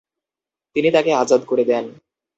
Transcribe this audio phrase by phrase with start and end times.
[0.75, 1.85] তিনি তাকে আযাদ করে দেন।